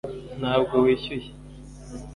[0.39, 1.29] ntabwo wishyuye